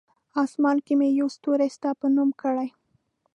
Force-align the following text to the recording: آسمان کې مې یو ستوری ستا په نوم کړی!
آسمان 0.43 0.77
کې 0.85 0.93
مې 0.99 1.07
یو 1.19 1.27
ستوری 1.35 1.69
ستا 1.75 1.89
په 1.99 2.07
نوم 2.15 2.29
کړی! 2.41 2.69